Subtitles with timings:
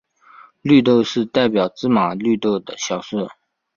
[0.63, 3.27] 绿豆是代表芝麻绿豆的小事。